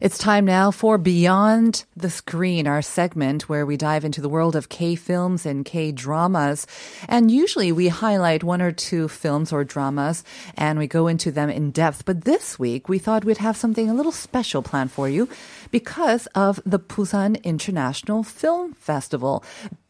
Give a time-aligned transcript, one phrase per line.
[0.00, 4.56] It's time now for Beyond the Screen, our segment where we dive into the world
[4.56, 6.66] of K films and K dramas.
[7.06, 10.24] And usually we highlight one or two films or dramas
[10.56, 12.06] and we go into them in depth.
[12.06, 15.28] But this week we thought we'd have something a little special planned for you
[15.70, 19.44] because of the Busan International Film Festival.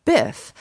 [0.05, 0.53] BIFF.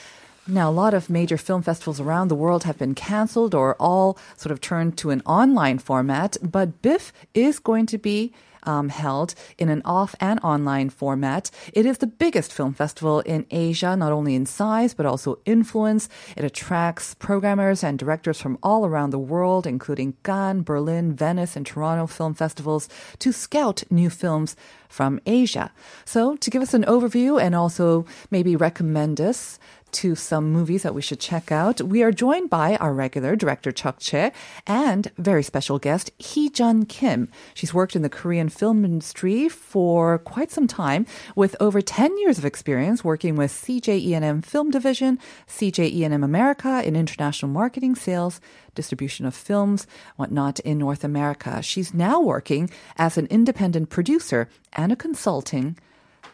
[0.47, 4.15] Now, a lot of major film festivals around the world have been canceled or all
[4.37, 8.31] sort of turned to an online format, but BIFF is going to be
[8.63, 11.51] um, held in an off and online format.
[11.73, 16.09] It is the biggest film festival in Asia, not only in size, but also influence.
[16.35, 21.65] It attracts programmers and directors from all around the world, including Cannes, Berlin, Venice, and
[21.65, 24.55] Toronto film festivals, to scout new films
[24.87, 25.71] from Asia.
[26.05, 29.59] So, to give us an overview and also maybe recommend us
[29.91, 31.81] to some movies that we should check out.
[31.81, 34.31] We are joined by our regular director Chuck Che
[34.67, 37.29] and very special guest Hee Jun Kim.
[37.53, 42.37] She's worked in the Korean film industry for quite some time with over 10 years
[42.37, 48.39] of experience working with CJENM Film Division, CJENM America in international marketing, sales,
[48.75, 51.61] distribution of films, whatnot in North America.
[51.61, 55.77] She's now working as an independent producer and a consulting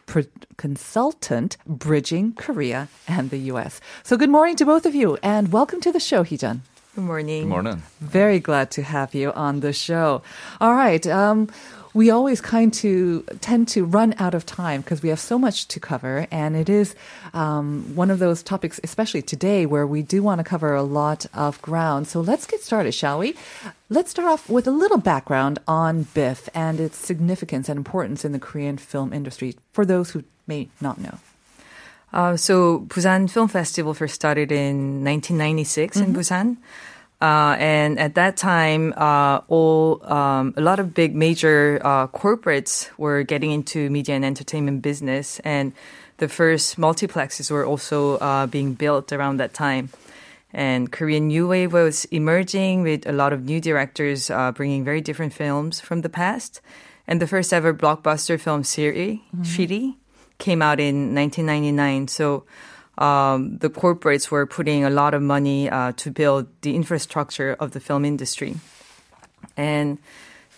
[0.06, 0.24] pro-
[0.56, 3.80] consultant bridging Korea and the US.
[4.02, 6.60] So good morning to both of you and welcome to the show, Heejun.
[6.94, 7.42] Good morning.
[7.42, 7.82] Good morning.
[8.00, 10.22] Very glad to have you on the show.
[10.60, 11.06] All right.
[11.06, 11.48] Um,
[11.96, 15.66] we always kind to tend to run out of time because we have so much
[15.68, 16.94] to cover, and it is
[17.32, 21.24] um, one of those topics, especially today, where we do want to cover a lot
[21.32, 22.06] of ground.
[22.06, 23.34] So let's get started, shall we?
[23.88, 28.32] Let's start off with a little background on BIFF and its significance and importance in
[28.32, 31.18] the Korean film industry for those who may not know.
[32.12, 36.58] Uh, so Busan Film Festival first started in 1996 in Busan.
[37.20, 42.90] Uh, and at that time, uh, all um, a lot of big major uh, corporates
[42.98, 45.72] were getting into media and entertainment business, and
[46.18, 49.88] the first multiplexes were also uh, being built around that time.
[50.52, 55.00] And Korean New Wave was emerging with a lot of new directors uh, bringing very
[55.00, 56.60] different films from the past.
[57.06, 59.96] And the first ever blockbuster film series, Shiri,
[60.38, 62.08] came out in 1999.
[62.08, 62.44] So
[62.98, 67.72] um, the corporates were putting a lot of money uh, to build the infrastructure of
[67.72, 68.56] the film industry.
[69.56, 69.98] And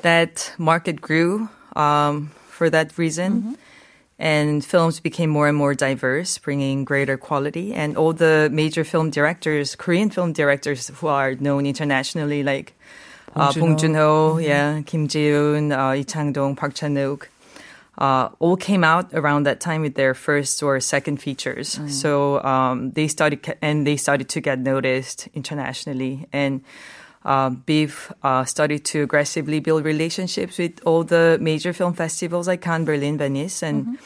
[0.02, 3.56] that market grew um, for that reason.
[4.20, 7.72] And films became more and more diverse, bringing greater quality.
[7.72, 12.74] And all the major film directors, Korean film directors who are known internationally, like
[13.36, 13.78] uh, Bong Bong Joon-ho.
[13.78, 17.28] Joon-ho, yeah, Kim Jee-woon, uh, Lee Chang-dong, Park Chan-wook,
[17.98, 21.80] uh, all came out around that time with their first or second features.
[21.88, 26.26] So um, they started and they started to get noticed internationally.
[26.32, 26.62] And
[27.24, 32.62] uh, BIFF uh, started to aggressively build relationships with all the major film festivals like
[32.62, 33.98] Cannes, Berlin, Venice, and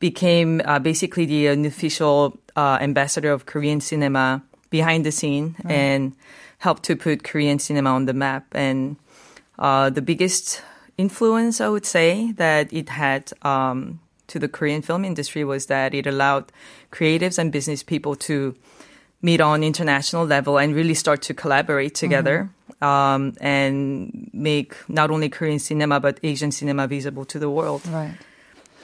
[0.00, 6.12] became uh, basically the unofficial uh, ambassador of Korean cinema behind the scene and
[6.58, 8.44] helped to put Korean cinema on the map.
[8.52, 8.96] And
[9.58, 10.60] uh, the biggest
[10.98, 15.94] influence, I would say, that it had um, to the Korean film industry was that
[15.94, 16.52] it allowed
[16.92, 18.54] creatives and business people to
[19.22, 22.50] meet on international level and really start to collaborate together
[22.82, 27.86] um, and make not only Korean cinema but Asian cinema visible to the world.
[27.86, 28.14] Right.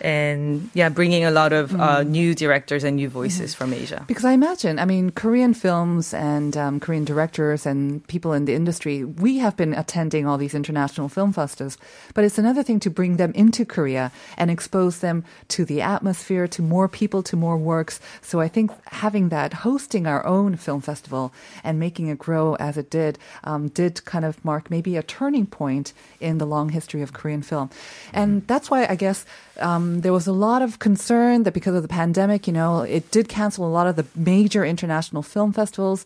[0.01, 4.05] And yeah, bringing a lot of uh, new directors and new voices from Asia.
[4.07, 8.55] Because I imagine, I mean, Korean films and um, Korean directors and people in the
[8.55, 11.77] industry, we have been attending all these international film festivals,
[12.15, 16.49] but it's another thing to bring them into Korea and expose them to the atmosphere,
[16.49, 18.01] to more people, to more works.
[18.23, 21.33] So I think having that, hosting our own film festival
[21.63, 25.47] and making it grow as it did, um, did kind of mark maybe a turning
[25.47, 27.71] point in the long history of Korean film.
[28.13, 29.25] And that's why I guess
[29.61, 33.11] um, there was a lot of concern that because of the pandemic, you know, it
[33.11, 36.05] did cancel a lot of the major international film festivals.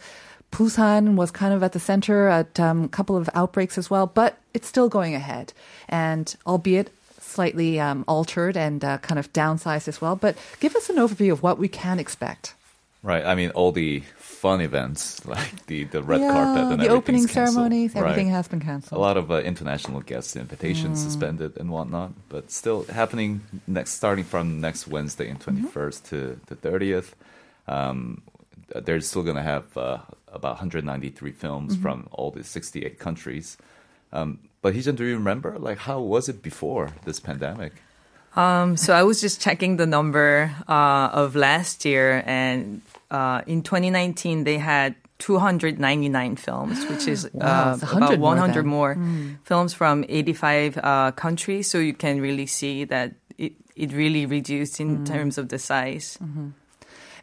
[0.52, 4.06] Busan was kind of at the center at um, a couple of outbreaks as well,
[4.06, 5.52] but it's still going ahead.
[5.88, 10.14] And albeit slightly um, altered and uh, kind of downsized as well.
[10.14, 12.54] But give us an overview of what we can expect.
[13.02, 13.24] Right.
[13.24, 14.02] I mean, all the
[14.44, 15.00] fun events
[15.34, 17.54] like the the red yeah, carpet and the opening everything's canceled.
[17.54, 18.36] ceremonies, everything Right.
[18.38, 18.98] has been canceled.
[19.00, 21.04] a lot of uh, international guest invitations Mm.
[21.08, 23.30] suspended and whatnot, but still happening
[23.66, 25.66] next, starting from next Wednesday, in Mm-hmm.
[25.72, 26.16] 21st to
[26.50, 27.08] the 30th.
[27.76, 28.22] Um,
[28.84, 29.98] they're still going to have uh,
[30.38, 31.82] about 193 films Mm-hmm.
[31.84, 33.56] from all the 68 countries.
[34.12, 37.72] Um, but Heejun, do you remember like how was it before this pandemic?
[38.36, 42.80] Um, so I was just checking the number uh, of last year, and
[43.14, 48.34] uh, in 2019 they had 299 films, which is Wow, uh, it's 100 about more
[48.34, 48.66] 100 then.
[48.66, 49.38] more Mm.
[49.46, 51.70] films from 85 uh, countries.
[51.70, 55.06] So you can really see that it, it really reduced in Mm.
[55.06, 56.18] terms of the size.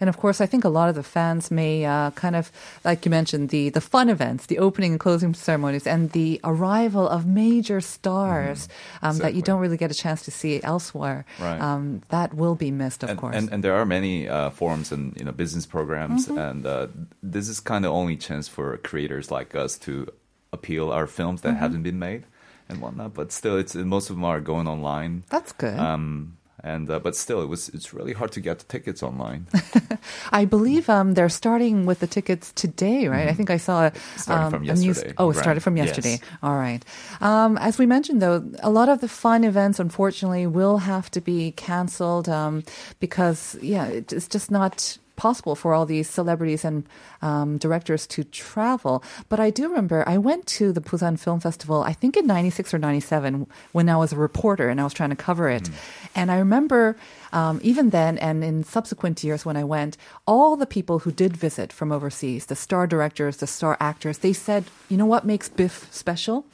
[0.01, 2.51] And of course, I think a lot of the fans may uh, kind of,
[2.83, 7.07] like you mentioned, the the fun events, the opening and closing ceremonies, and the arrival
[7.07, 8.68] of major stars
[9.06, 11.24] um, that you don't really get a chance to see elsewhere.
[11.39, 11.62] Right.
[11.62, 13.36] Um, that will be missed, of and, course.
[13.38, 16.38] and and there are many uh, forums and you know business programs, Mm-hmm.
[16.50, 16.88] and uh,
[17.21, 20.09] this is kind of only chance for creators like us to
[20.51, 21.59] appeal our films that Mm-hmm.
[21.63, 22.24] haven't been made
[22.69, 23.13] and whatnot.
[23.13, 25.24] But still, it's most of them are going online.
[25.30, 25.77] That's good.
[25.77, 29.48] Um, and uh, but still, it was it's really hard to get the tickets online.
[30.31, 33.28] I believe um, they're starting with the tickets today, right?
[33.28, 34.19] I think I saw a, Mm-hmm.
[34.19, 34.86] Starting um, from a news.
[34.86, 35.42] yesterday, Oh, it right.
[35.42, 35.88] started from Yes.
[35.88, 36.19] yesterday.
[36.44, 36.84] All right.
[37.22, 41.22] Um, as we mentioned, though, a lot of the fun events, unfortunately, will have to
[41.22, 42.64] be canceled um,
[43.00, 46.83] because, yeah, it's just not possible for all these celebrities and
[47.21, 49.03] um, directors to travel.
[49.29, 52.73] But I do remember I went to the Busan Film Festival, I think in 96
[52.73, 55.69] or 97, when I was a reporter and I was trying to cover it.
[56.15, 56.97] And I remember
[57.31, 59.95] um, even then and in subsequent years when I went,
[60.25, 64.33] all the people who did visit from overseas, the star directors, the star actors, they
[64.33, 66.45] said, you know what makes Biff special?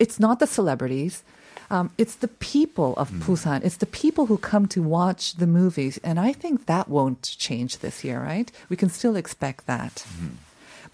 [0.00, 1.22] It's not the celebrities.
[1.70, 3.62] Um, it's the people of Busan.
[3.62, 6.00] It's the people who come to watch the movies.
[6.02, 8.50] And I think that won't change this year, right?
[8.70, 10.06] We can still expect that.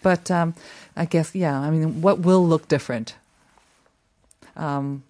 [0.03, 0.55] But um,
[0.97, 3.15] I guess, yeah, I mean, what will look different?
[4.57, 5.05] Um,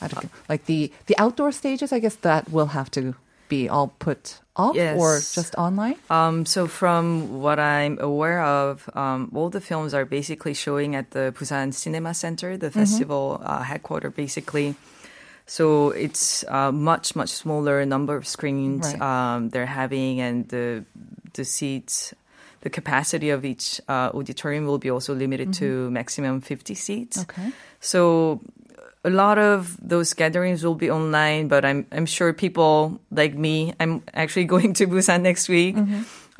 [0.00, 3.14] I don't, like the, the outdoor stages, I guess that will have to
[3.48, 5.96] be all put off or just online.
[6.10, 11.10] Um, so from what I'm aware of, um, all the films are basically showing at
[11.12, 14.74] the Busan Cinema Center, the festival uh, headquarter, basically.
[15.46, 19.00] So it's a much much smaller number of screens Right.
[19.00, 20.84] um, they're having, and the
[21.34, 22.14] the seats,
[22.62, 27.18] the capacity of each uh, auditorium will be also limited to maximum 50 seats.
[27.28, 27.52] Okay.
[27.80, 28.40] So
[29.04, 33.74] a lot of those gatherings will be online, but I'm I'm sure people like me,
[33.78, 35.76] I'm actually going to Busan next week.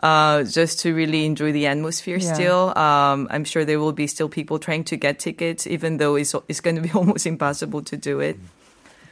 [0.03, 2.33] Uh, just to really enjoy the atmosphere Yeah.
[2.35, 2.77] still.
[2.77, 6.35] Um, I'm sure there will be still people trying to get tickets, even though it's,
[6.49, 8.37] it's going to be almost impossible to do it.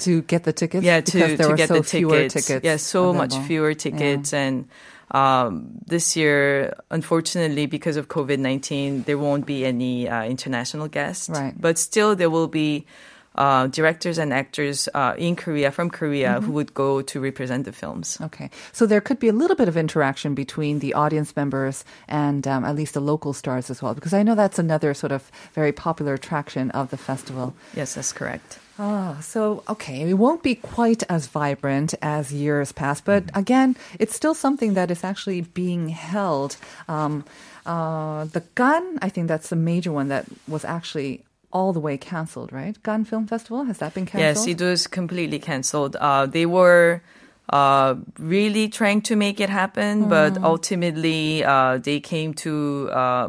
[0.02, 0.84] To get the tickets?
[0.84, 2.46] Yeah, because to, there to were get so the fewer tickets.
[2.46, 2.64] tickets.
[2.64, 4.32] Yeah, so much fewer tickets.
[4.32, 4.68] And
[5.10, 11.28] um, this year, unfortunately, because of COVID 19, there won't be any uh, international guests.
[11.28, 11.54] Right.
[11.58, 12.86] But still, there will be
[13.34, 16.46] uh, directors and actors uh, in Korea, from Korea, Mm-hmm.
[16.46, 18.18] who would go to represent the films.
[18.20, 18.50] Okay.
[18.72, 22.64] So there could be a little bit of interaction between the audience members and um,
[22.64, 25.72] at least the local stars as well, because I know that's another sort of very
[25.72, 27.54] popular attraction of the festival.
[27.74, 28.58] Yes, that's correct.
[28.78, 34.16] Ah, so okay, it won't be quite as vibrant as years past, but again, it's
[34.16, 36.56] still something that is actually being held.
[36.88, 37.24] Um,
[37.66, 41.96] uh, the Cannes, I think that's a major one that was actually all the way
[41.98, 42.76] canceled, right?
[42.82, 44.48] Cannes Film Festival has that been canceled?
[44.48, 45.96] Yes, it was completely canceled.
[45.96, 47.02] Uh, they were
[47.50, 50.44] uh, really trying to make it happen, but Mm.
[50.44, 53.28] ultimately uh, they came to uh,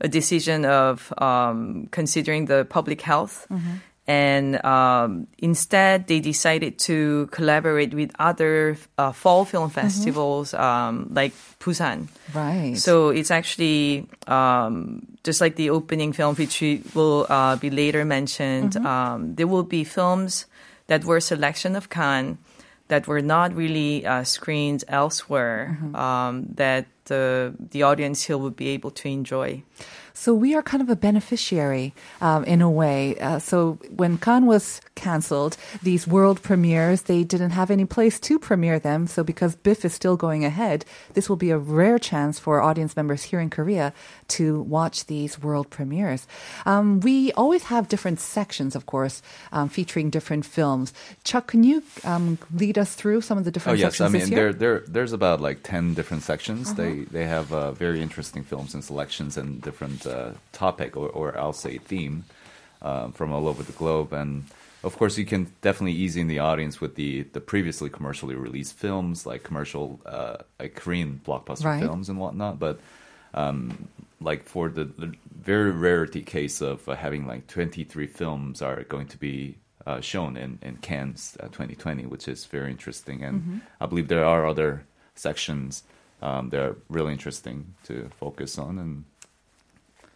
[0.00, 3.46] a decision of um, considering the public health.
[3.50, 3.76] Mm-hmm.
[4.06, 11.32] And um, instead, they decided to collaborate with other uh, fall film festivals um, like
[11.58, 12.06] Busan.
[12.06, 12.38] Mm-hmm.
[12.38, 12.78] Right.
[12.78, 18.04] So it's actually um, just like the opening film, which we will uh, be later
[18.04, 18.74] mentioned.
[18.78, 18.86] Mm-hmm.
[18.86, 20.46] Um, there will be films
[20.86, 22.38] that were selection of Cannes
[22.86, 25.96] that were not really uh, screened elsewhere Mm-hmm.
[25.96, 29.62] um, that the the audience here would be able to enjoy.
[30.16, 31.92] So we are kind of a beneficiary
[32.22, 33.18] um, in a way.
[33.18, 38.38] Uh, so when Cannes was canceled, these world premieres, they didn't have any place to
[38.38, 39.06] premiere them.
[39.06, 42.96] So because Biff is still going ahead, this will be a rare chance for audience
[42.96, 43.92] members here in Korea
[44.28, 46.26] to watch these world premieres.
[46.64, 49.20] Um, we always have different sections, of course,
[49.52, 50.94] um, featuring different films.
[51.24, 54.00] Chuck, can you um, lead us through some of the different sections?
[54.00, 54.32] Oh yes, I mean?
[54.32, 54.34] Uh-huh.
[54.34, 56.74] there there there's about like ten different sections.
[56.74, 61.38] They they have uh, very interesting films and selections and different uh, topic or, or
[61.38, 62.24] I'll say theme
[62.82, 64.12] uh, from all over the globe.
[64.12, 64.44] And
[64.84, 68.74] of course, you can definitely ease in the audience with the the previously commercially released
[68.78, 71.80] films, like commercial, uh, like Korean blockbuster Right.
[71.82, 72.58] films and whatnot.
[72.58, 72.78] But
[73.34, 73.88] um,
[74.20, 79.06] like for the, the very rarity case of uh, having like 23 films are going
[79.08, 83.58] to be uh, shown in in Cannes uh, 2020, which is very interesting, and Mm-hmm.
[83.80, 84.84] I believe there are other
[85.14, 85.82] sections
[86.22, 89.04] um, that are really interesting to focus on, and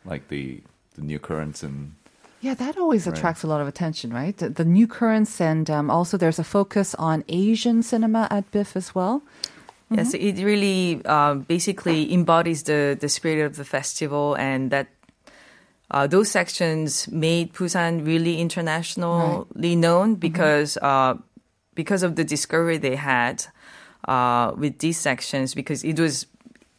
[0.04, 0.62] like the
[0.95, 1.95] the new currents and
[2.40, 3.16] Yeah, that always Right.
[3.19, 4.35] attracts a lot of attention, right?
[4.37, 8.76] The, the new currents, and um, also there's a focus on Asian cinema at BIFF
[8.76, 9.23] as well.
[9.92, 14.87] Yes, it really uh, basically embodies the, the spirit of the festival, and that
[15.90, 21.14] uh, those sections made Busan really internationally known because uh,
[21.75, 23.45] because of the discovery they had
[24.07, 26.26] uh, with these sections, because it was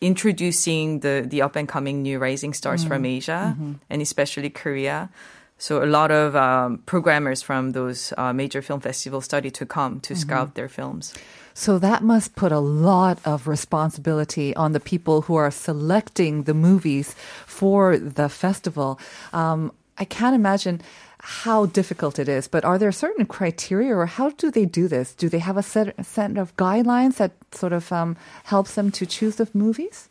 [0.01, 3.55] introducing the the up and coming new rising stars from Asia
[3.89, 5.09] and especially Korea.
[5.57, 9.99] So a lot of um, programmers from those uh, major film festivals started to come
[10.01, 11.13] to scout their films.
[11.53, 16.55] So that must put a lot of responsibility on the people who are selecting the
[16.55, 17.13] movies
[17.45, 18.99] for the festival.
[19.33, 20.81] Um, I can't imagine
[21.21, 25.13] how difficult it is, but are there certain criteria or how do they do this?
[25.13, 28.91] Do they have a set, a set of guidelines that sort of um, helps them
[28.91, 30.09] to choose the movies?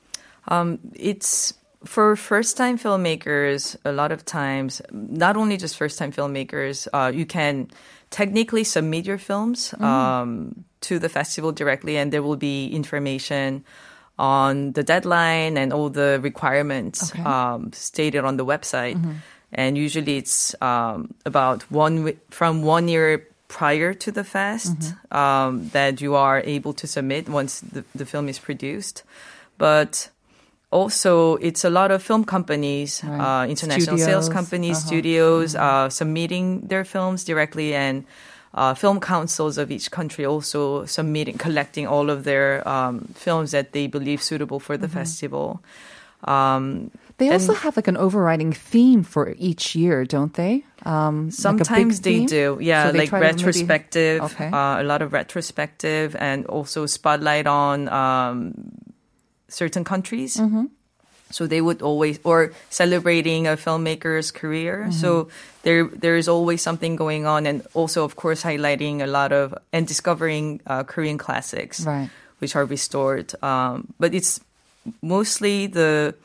[0.49, 1.53] Um, it's
[1.85, 7.11] for first time filmmakers, a lot of times, not only just first time filmmakers, uh,
[7.13, 7.69] you can
[8.11, 13.65] technically submit your films um, to the festival directly, and there will be information
[14.19, 17.23] on the deadline and all the requirements Okay.
[17.25, 19.01] um, stated on the website.
[19.53, 26.01] And usually it's um, about one from one year prior to the fest um, that
[26.01, 29.03] you are able to submit once the, the film is produced.
[29.59, 30.09] But
[30.71, 33.43] also, it's a lot of film companies, Right.
[33.43, 34.87] uh, international sales companies, uh-huh.
[34.87, 38.05] studios, uh, submitting their films directly, and
[38.55, 43.73] uh, film councils of each country also submitting, collecting all of their um, films that
[43.73, 44.99] they believe suitable for the Mm-hmm.
[44.99, 45.61] festival.
[46.23, 50.65] Um, They also have like an overriding theme for each year, don't they?
[50.89, 52.33] Um, like Sometimes they theme?
[52.33, 54.49] do, yeah, So like to maybe- retrospective, Okay.
[54.49, 58.55] uh, a lot of retrospective, and also spotlight on um,
[59.53, 60.41] certain countries.
[60.41, 60.73] Mm-hmm.
[61.31, 64.89] So they would always, or celebrating a filmmaker's career.
[64.89, 64.99] Mm-hmm.
[64.99, 65.29] So
[65.63, 69.55] there, there is always something going on, and also, of course, highlighting a lot of
[69.73, 72.09] and discovering uh, Korean classics, Right.
[72.41, 73.31] which are restored.
[73.45, 74.41] Um, but it's
[75.05, 76.17] mostly the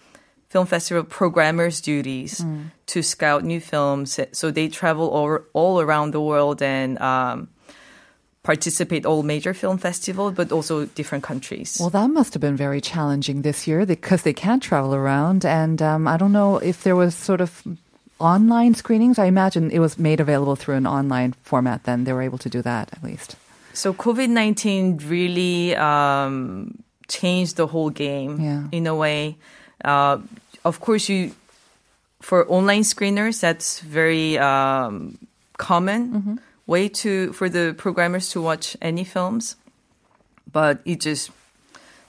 [0.49, 2.71] film festival programmers' duties Mm.
[2.87, 4.19] to scout new films.
[4.31, 7.47] So they travel all, all around the world and um,
[8.43, 11.77] participate all major film festivals, but also different countries.
[11.79, 15.45] Well, that must have been very challenging this year because they can't travel around.
[15.45, 17.63] And um, I don't know if there was sort of
[18.19, 19.17] online screenings.
[19.19, 21.83] I imagine it was made available through an online format.
[21.83, 23.35] Then they were able to do that at least.
[23.73, 26.77] So COVID nineteen really um,
[27.09, 28.63] changed the whole game Yeah.
[28.71, 29.35] in a way.
[29.83, 30.17] Uh,
[30.63, 31.31] of course, you
[32.21, 35.17] for online screeners that's very um,
[35.57, 39.55] common way to for the programmers to watch any films,
[40.51, 41.29] but it just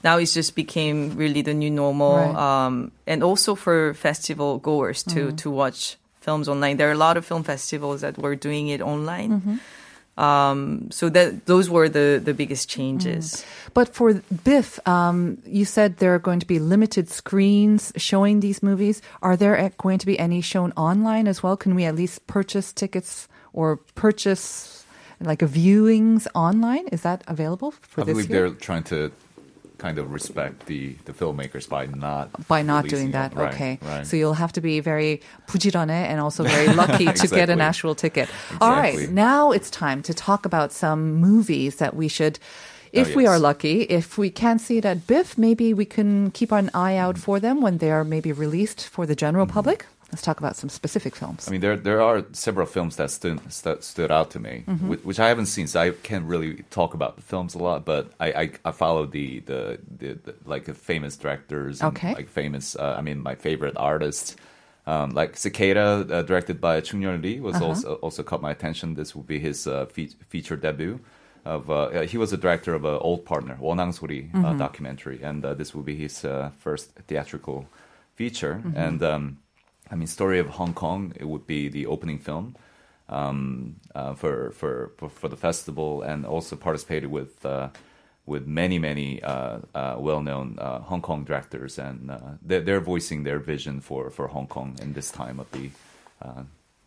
[0.05, 2.35] now it just became really the new normal, Right.
[2.67, 6.77] um, and also for festival goers to to watch films online.
[6.79, 9.61] There are a lot of film festivals that were doing it online.
[10.17, 13.45] Um, so that those were the the biggest changes.
[13.75, 18.63] But for Biff, um, you said there are going to be limited screens showing these
[18.63, 19.03] movies.
[19.21, 21.57] Are there going to be any shown online as well?
[21.57, 24.87] Can we at least purchase tickets or purchase
[25.21, 26.89] like viewings online?
[26.89, 28.49] Is that available for I this believe year?
[28.49, 29.13] they're trying to
[29.78, 33.32] kind of respect the, the filmmakers by not by not releasing doing that.
[33.32, 33.36] it.
[33.38, 33.80] Right, okay.
[33.82, 34.06] right.
[34.06, 37.62] So you'll have to be very 부지런해 and also very lucky to get an Exactly.
[37.62, 38.30] actual ticket.
[38.62, 38.94] All right.
[38.94, 39.16] Exactly.
[39.16, 42.38] Now it's time to talk about some movies that we should
[42.94, 43.42] if Oh, we are yes.
[43.42, 47.18] lucky, if we can't see it at BIF, maybe we can keep an eye out
[47.18, 49.54] for them when they are maybe released for the general Mm-hmm.
[49.54, 49.86] public.
[50.13, 51.49] Let's talk about some specific films.
[51.49, 54.89] I mean, there there are several films that stood st- stood out to me, mm-hmm.
[54.89, 57.85] which, which, I haven't seen, so I can't really talk about the films a lot.
[57.85, 62.77] But I I, I follow the, the, the the like famous directors, okay, like famous.
[62.77, 64.37] Uh, I mean, my favorite artists.
[64.89, 67.67] Um, like Cicada, uh, directed by Chung Yun Lee, was uh-huh.
[67.67, 68.95] also also caught my attention.
[68.95, 71.01] This will be his uh, fe- feature debut.
[71.45, 74.59] Of uh, he was a director of an old partner, Wonangsori uh, mm-hmm.
[74.59, 77.67] documentary, and uh, this will be his uh, first theatrical
[78.15, 78.63] feature.
[78.65, 78.77] Mm-hmm.
[78.77, 79.39] And um,
[79.91, 81.13] I mean, story of Hong Kong.
[81.17, 82.57] It would be the opening film
[83.09, 87.69] um, uh, for, for for for the festival, and also participated with uh,
[88.27, 93.23] with many many uh, uh, well-known uh, Hong Kong directors, and uh, they're, they're voicing
[93.23, 95.71] their vision for for Hong Kong in this time of the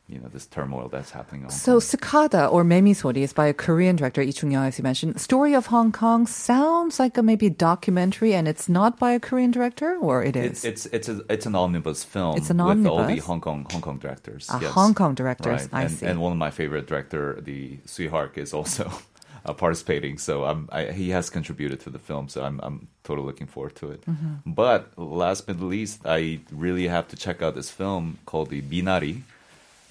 [0.09, 1.43] you know this turmoil that's happening.
[1.43, 1.81] In So Kong.
[1.81, 5.21] Cicada or Memisori is by a Korean director, Lee Chung-young, as you mentioned.
[5.21, 9.51] Story of Hong Kong sounds like a maybe documentary, and it's not by a Korean
[9.51, 10.65] director, or it is?
[10.65, 12.37] It's it's it's a, it's an omnibus film.
[12.37, 13.17] It's an omnibus with all the?
[13.19, 14.47] Hong Kong Hong Kong directors.
[14.49, 14.71] Ah, yes.
[14.71, 15.69] Hong Kong directors, Right.
[15.73, 16.05] I and, see.
[16.05, 18.91] And one of my favorite director, the Tsui Hark, is also
[19.45, 20.17] uh, participating.
[20.17, 22.29] So I'm I, he has contributed to the film.
[22.29, 24.01] So I'm I'm totally looking forward to it.
[24.05, 24.53] Mm-hmm.
[24.53, 28.61] But last but not least, I really have to check out this film called the
[28.63, 29.21] Minari.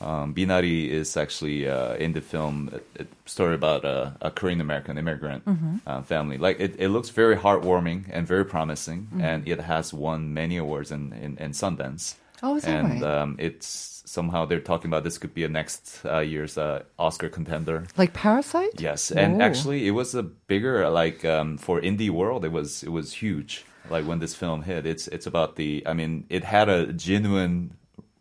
[0.01, 4.61] Um, Minari is actually uh, in the film a, a story about a, a Korean
[4.61, 5.77] American immigrant Mm-hmm.
[5.87, 6.39] uh, family.
[6.39, 9.21] Like it, it looks very heartwarming and very promising, Mm-hmm.
[9.21, 12.15] and it has won many awards in, in, in Sundance.
[12.43, 13.23] Oh, is that and right?
[13.23, 17.29] um, it's somehow they're talking about this could be a next uh, year's uh, Oscar
[17.29, 17.85] contender.
[17.97, 18.81] like Parasite?
[18.81, 19.45] Yes, and Oh.
[19.45, 22.45] actually, it was a bigger like um, for indie world.
[22.45, 23.65] It was it was huge.
[23.91, 25.83] Like when this film hit, it's it's about the.
[25.85, 27.73] I mean, it had a genuine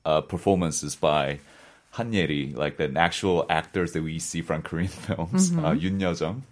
[0.05, 1.39] uh, performances by
[1.91, 5.65] Han Yeri, like the actual actors that we see from Korean films, Mm-hmm.
[5.65, 6.43] uh, Yoon Yeo-jung,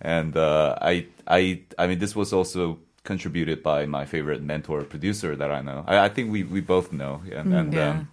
[0.00, 5.36] and uh, I I I mean, this was also contributed by my favorite mentor producer
[5.36, 5.84] that I know.
[5.86, 7.90] I, I think we we both know, and, and Yeah.
[7.90, 8.08] um,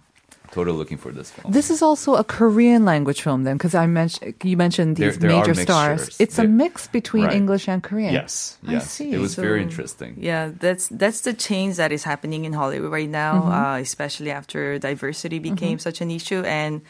[0.52, 1.52] totally looking for this film.
[1.52, 5.30] This is also a Korean language film, then, because I mentioned you mentioned these there
[5.30, 6.00] are major stars.
[6.00, 6.20] mixtures.
[6.20, 7.36] It's a mix between Right.
[7.36, 8.12] English and Korean.
[8.12, 9.12] yes, I see.
[9.12, 10.16] it was very interesting.
[10.18, 14.78] Yeah, that's that's the change that is happening in Hollywood right now, uh, especially after
[14.78, 16.82] diversity became such an issue and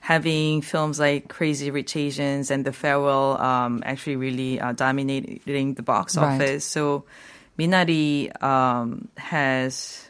[0.00, 5.82] having films like Crazy Rich Asians and The Farewell um, actually really uh, dominating the
[5.82, 6.36] box Right.
[6.36, 6.64] office.
[6.64, 7.04] So
[7.58, 10.04] Minari um, has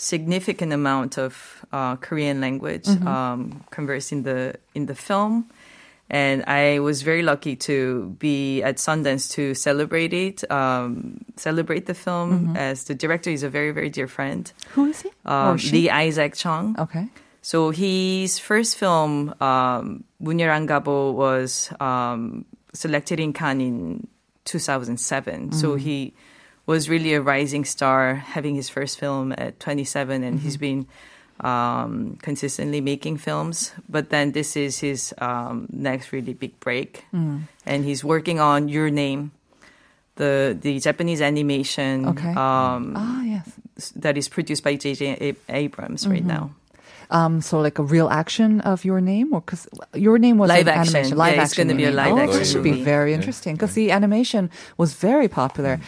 [0.00, 5.44] significant amount of uh, Korean language um, conversed in the in the film.
[6.12, 11.94] And I was very lucky to be at Sundance to celebrate it, um, celebrate the
[11.94, 15.10] film, as the director is a very, very dear friend, Who is he?
[15.24, 15.70] um, she?
[15.72, 16.74] Lee Isaac Chung.
[16.80, 17.06] Okay.
[17.42, 20.02] So his first film, um,
[20.66, 24.08] Gabo, was um, selected in Cannes in
[24.46, 25.52] 2007.
[25.52, 26.12] So he
[26.70, 30.86] was really a rising star, having his first film at 27, and he's been
[31.42, 33.72] um, consistently making films.
[33.90, 38.86] But then this is his um, next really big break, and he's working on Your
[38.90, 39.32] Name.
[40.16, 42.28] The, the Japanese animation Okay.
[42.36, 43.48] um, Ah, yes.
[43.96, 45.16] that is produced by J.J.
[45.16, 46.52] Ab- Abrams right now.
[47.10, 50.68] Um, so like a real action of your name, or because your name was Live
[50.68, 50.96] an action.
[50.96, 51.68] animation, live Yeah, it's action.
[51.68, 52.84] gonna be a live oh, action That should be movie.
[52.84, 55.80] very interesting because the animation was very popular.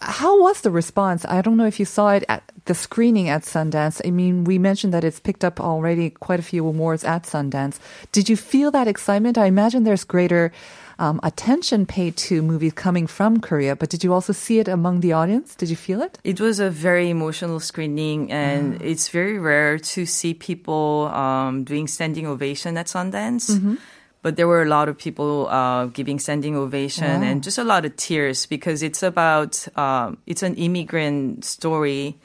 [0.00, 1.24] How was the response?
[1.28, 4.00] I don't know if you saw it at the screening at Sundance.
[4.04, 7.78] I mean, we mentioned that it's picked up already quite a few awards at Sundance.
[8.10, 9.38] Did you feel that excitement?
[9.38, 10.50] I imagine there's greater
[10.98, 15.00] um, attention paid to movies coming from Korea, but did you also see it among
[15.00, 15.54] the audience?
[15.54, 16.18] Did you feel it?
[16.24, 21.86] It was a very emotional screening, and it's very rare to see people um, doing
[21.86, 23.78] standing ovation at Sundance.
[24.22, 27.84] But there were a lot of people uh, giving standing ovation and just a lot
[27.84, 32.18] of tears because it's about um, it's an immigrant story,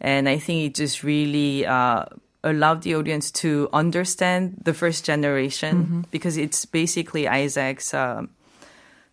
[0.00, 2.06] and I think it just really uh,
[2.44, 8.30] allowed the audience to understand the first generation because it's basically Isaac's um,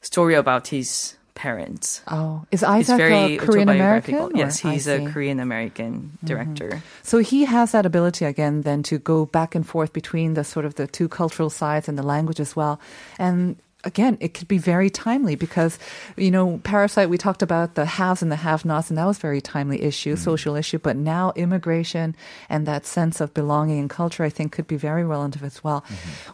[0.01, 4.35] story about his parents Oh, is Isaac a Korean American?
[4.35, 5.11] Yes, he's a Korean.
[5.13, 6.83] Korean American director.
[7.01, 10.65] So he has that ability again then to go back and forth between the sort
[10.65, 12.81] of the two cultural sides and the language as well.
[13.17, 15.79] And again, it could be very timely because,
[16.17, 19.21] you know, Parasite, we talked about the haves and the have-nots, and that was a
[19.21, 20.79] very timely issue, social issue.
[20.79, 22.15] But now immigration
[22.49, 25.83] and that sense of belonging and culture, I think, could be very relative as well.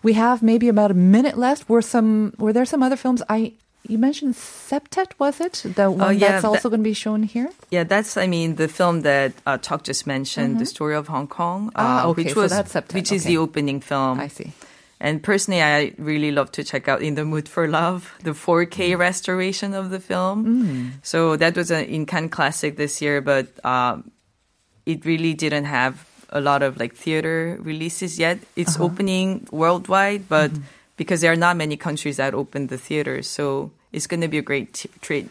[0.03, 1.69] We have maybe about a minute left.
[1.69, 3.21] Were some, were there some other films?
[3.29, 3.53] I,
[3.88, 5.63] you mentioned Septet, was it?
[5.75, 7.49] The one yeah, that's that- also going to be shown here?
[7.69, 11.27] Yeah, that's I mean the film that uh, Talk just mentioned, the story of Hong
[11.27, 14.19] Kong, uh, Ah, okay, which so was that's Septet, which is the opening film.
[14.19, 14.53] I see.
[15.06, 18.89] And personally, I really love to check out In the Mood for Love, the 4K
[18.89, 18.98] mm.
[18.98, 20.46] restoration of the film.
[20.46, 20.91] Mm.
[21.04, 24.10] So that was an in Cannes classic this year, but um,
[24.88, 28.39] it really didn't have a lot of like theater releases yet.
[28.56, 28.86] It's uh-huh.
[28.86, 30.63] opening worldwide, but mm-hmm.
[30.98, 34.39] because there are not many countries that open the theaters, so it's going to be
[34.39, 35.30] a great t- treat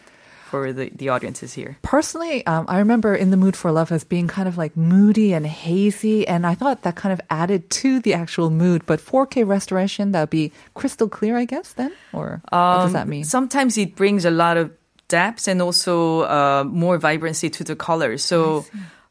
[0.55, 1.77] for the, the audiences here.
[1.81, 5.33] Personally, um, I remember In the Mood for Love as being kind of like moody
[5.33, 8.85] and hazy, and I thought that kind of added to the actual mood.
[8.85, 11.91] But 4K restoration, that would be crystal clear, I guess, then?
[12.13, 13.23] Or what does that Um, mean?
[13.25, 14.71] Sometimes it brings a lot of
[15.07, 18.23] depth and also uh, more vibrancy to the colors.
[18.25, 18.65] So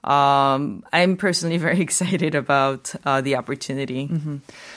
[0.04, 4.10] um, I'm personally very excited about uh, the opportunity.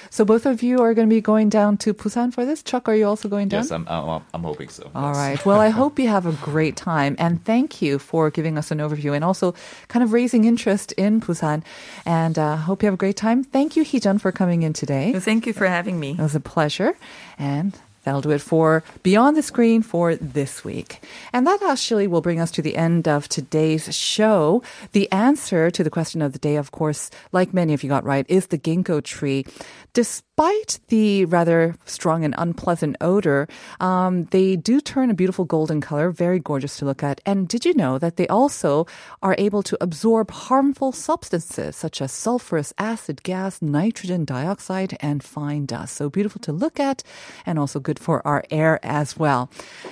[0.10, 2.64] So both of you are going to be going down to Busan for this.
[2.64, 3.64] Chuck, are you also going down?
[3.64, 4.90] Yes, I'm, I'm, I'm hoping so.
[4.96, 5.18] All yes.
[5.18, 5.46] right.
[5.46, 7.16] Well, I hope you have a great time.
[7.20, 9.54] And thank you for giving us an overview and also
[9.90, 11.64] kind of raising interest in Busan.
[12.06, 13.44] And uh, hope you have a great time.
[13.44, 15.12] Thank you, Heejun, for coming in today.
[15.14, 16.12] So thank you for having me.
[16.12, 16.98] It was a pleasure.
[17.38, 17.78] And
[18.08, 21.04] that'll do it for Beyond the Screen for this week.
[21.34, 24.64] And that actually will bring us to the end of today's show.
[24.94, 28.06] The answer to the question of the day, of course, like many of you got
[28.06, 29.46] right, is the ginkgo tree.
[29.92, 33.48] Despite the rather strong and unpleasant odor,
[33.80, 37.20] um, they do turn a beautiful golden color, very gorgeous to look at.
[37.26, 38.86] And did you know that they also
[39.22, 45.66] are able to absorb harmful substances such as sulfurous acid gas, nitrogen dioxide, and fine
[45.66, 45.96] dust?
[45.96, 47.02] So beautiful to look at
[47.44, 49.51] and also good for our air as well.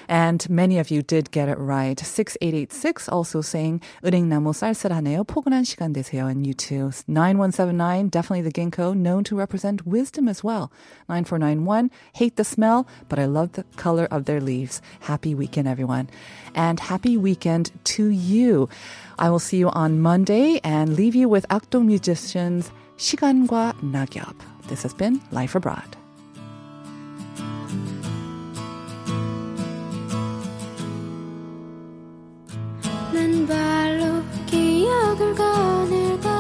[0.09, 1.99] And many of you did get it right.
[1.99, 5.25] 6886 also saying 은행나무 쌀쌀하네요.
[5.25, 6.29] 포근한 시간 되세요.
[6.31, 6.91] And you too.
[7.07, 10.71] 9179, definitely the ginkgo, known to represent wisdom as well.
[11.09, 14.83] 9491, hate the smell, but I love the color of their leaves.
[15.01, 16.09] Happy weekend, everyone.
[16.55, 18.69] And happy weekend to you.
[19.19, 24.37] I will see you on Monday and leave you with Akdong musicians 시간과 낙엽.
[24.69, 25.97] This has been Life Abroad.
[33.16, 36.35] 난 발로 기억을 거닐다